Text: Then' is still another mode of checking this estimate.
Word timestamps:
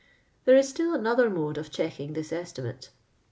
Then' 0.45 0.57
is 0.57 0.67
still 0.67 0.95
another 0.95 1.29
mode 1.29 1.59
of 1.59 1.69
checking 1.69 2.13
this 2.13 2.31
estimate. 2.33 2.89